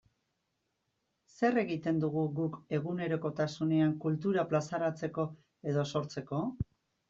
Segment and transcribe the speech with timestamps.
[1.33, 5.31] Zer egiten dugu guk egunerokotasunean kultura plazaratzeko
[5.71, 6.45] edo sortzeko?